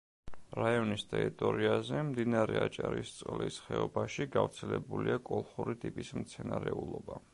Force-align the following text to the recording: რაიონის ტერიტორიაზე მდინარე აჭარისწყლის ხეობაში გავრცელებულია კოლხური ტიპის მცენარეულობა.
რაიონის 0.59 1.03
ტერიტორიაზე 1.09 1.99
მდინარე 2.07 2.57
აჭარისწყლის 2.61 3.59
ხეობაში 3.67 4.27
გავრცელებულია 4.37 5.23
კოლხური 5.29 5.77
ტიპის 5.85 6.11
მცენარეულობა. 6.23 7.21